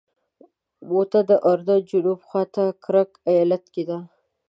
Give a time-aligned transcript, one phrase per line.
[0.89, 3.97] موته د اردن جنوب خواته کرک ایالت کې ده.